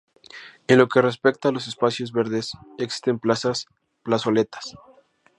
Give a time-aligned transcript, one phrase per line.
[0.65, 3.67] En lo que respecta a los espacios verdes, existen plazas,
[4.01, 4.75] plazoletas.